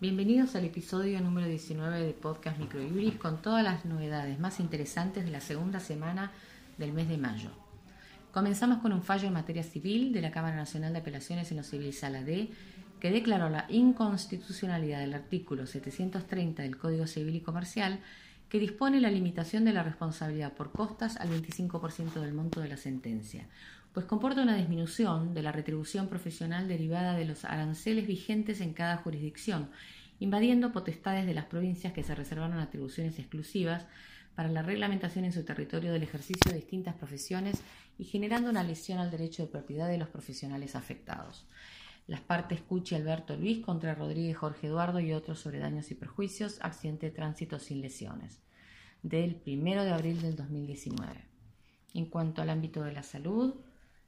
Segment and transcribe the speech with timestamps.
[0.00, 5.30] Bienvenidos al episodio número 19 de Podcast Microjuris con todas las novedades más interesantes de
[5.30, 6.32] la segunda semana
[6.78, 7.50] del mes de mayo.
[8.32, 11.64] Comenzamos con un fallo en materia civil de la Cámara Nacional de Apelaciones en lo
[11.64, 12.48] Civil Sala D
[12.98, 18.00] que declaró la inconstitucionalidad del artículo 730 del Código Civil y Comercial
[18.50, 22.76] que dispone la limitación de la responsabilidad por costas al 25% del monto de la
[22.76, 23.46] sentencia,
[23.94, 28.96] pues comporta una disminución de la retribución profesional derivada de los aranceles vigentes en cada
[28.98, 29.70] jurisdicción,
[30.18, 33.86] invadiendo potestades de las provincias que se reservaron atribuciones exclusivas
[34.34, 37.62] para la reglamentación en su territorio del ejercicio de distintas profesiones
[37.98, 41.46] y generando una lesión al derecho de propiedad de los profesionales afectados.
[42.06, 46.58] Las partes Cuchi Alberto Luis contra Rodríguez Jorge Eduardo y otros sobre daños y perjuicios,
[46.60, 48.40] accidente de tránsito sin lesiones,
[49.02, 51.24] del 1 de abril del 2019.
[51.94, 53.54] En cuanto al ámbito de la salud,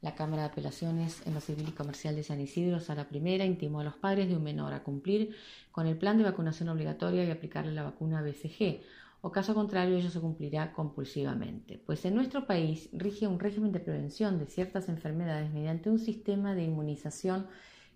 [0.00, 3.80] la Cámara de Apelaciones en lo Civil y Comercial de San Isidro, Sala Primera, intimó
[3.80, 5.36] a los padres de un menor a cumplir
[5.72, 8.80] con el plan de vacunación obligatoria y aplicarle la vacuna BCG,
[9.22, 13.80] o caso contrario ello se cumplirá compulsivamente, pues en nuestro país rige un régimen de
[13.80, 17.46] prevención de ciertas enfermedades mediante un sistema de inmunización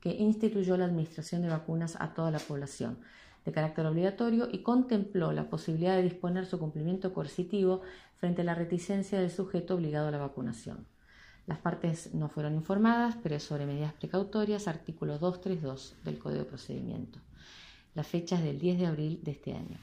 [0.00, 2.98] que instituyó la administración de vacunas a toda la población
[3.44, 7.82] de carácter obligatorio y contempló la posibilidad de disponer su cumplimiento coercitivo
[8.16, 10.86] frente a la reticencia del sujeto obligado a la vacunación.
[11.46, 17.18] Las partes no fueron informadas, pero sobre medidas precautorias, artículo 232 del Código de Procedimiento.
[17.94, 19.78] La fecha es del 10 de abril de este año.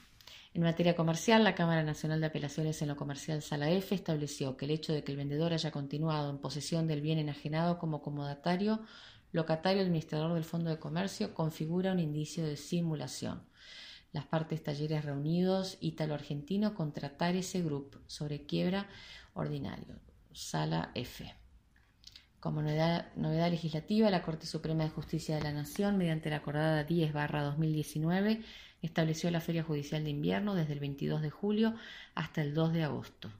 [0.54, 4.64] En materia comercial, la Cámara Nacional de Apelaciones en lo Comercial Sala F estableció que
[4.64, 8.80] el hecho de que el vendedor haya continuado en posesión del bien enajenado como comodatario
[9.32, 13.42] locatario administrador del Fondo de Comercio, configura un indicio de simulación.
[14.12, 18.88] Las partes talleres reunidos ítalo-argentino contra ese Group sobre quiebra
[19.34, 19.96] ordinario.
[20.32, 21.34] Sala F.
[22.40, 23.10] Como novedad,
[23.50, 28.44] legislativa, la Corte Suprema de Justicia de la Nación, mediante la acordada 10-2019,
[28.80, 31.74] estableció la Feria Judicial de Invierno desde el 22 de julio
[32.14, 33.30] hasta el 2 de agosto.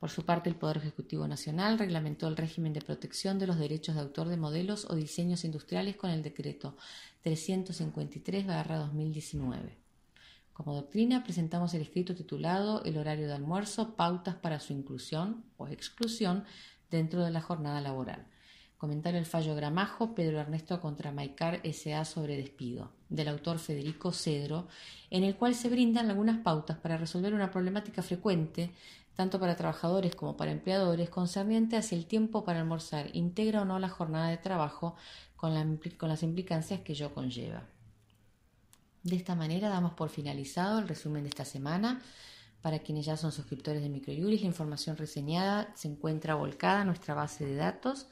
[0.00, 3.94] Por su parte, el Poder Ejecutivo Nacional reglamentó el régimen de protección de los derechos
[3.94, 6.78] de autor de modelos o diseños industriales con el decreto
[7.22, 9.76] 353-2019.
[10.54, 15.68] Como doctrina, presentamos el escrito titulado El horario de almuerzo, pautas para su inclusión o
[15.68, 16.44] exclusión
[16.90, 18.26] dentro de la jornada laboral.
[18.78, 22.06] Comentario el fallo Gramajo, Pedro Ernesto contra Maicar S.A.
[22.06, 24.66] sobre despido, del autor Federico Cedro,
[25.10, 28.72] en el cual se brindan algunas pautas para resolver una problemática frecuente
[29.20, 33.78] tanto para trabajadores como para empleadores, concerniente hacia el tiempo para almorzar, integra o no
[33.78, 34.96] la jornada de trabajo
[35.36, 37.68] con, las implicancias que ello conlleva.
[39.02, 42.00] De esta manera damos por finalizado el resumen de esta semana.
[42.62, 47.12] Para quienes ya son suscriptores de Microjuris, la información reseñada se encuentra volcada en nuestra
[47.12, 48.06] base de datos.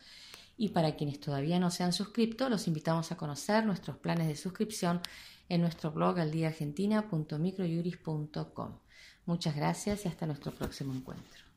[0.58, 4.36] Y para quienes todavía no se han suscrito, los invitamos a conocer nuestros planes de
[4.36, 5.00] suscripción
[5.48, 8.78] en nuestro blog aldiaargentina.microjuris.com.
[9.28, 11.47] Muchas gracias y hasta nuestro próximo encuentro.